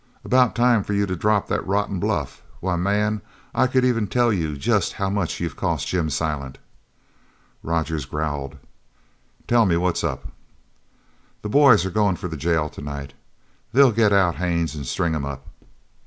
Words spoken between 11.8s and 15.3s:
are goin' for the jail tonight. They'll get out Haines an' string him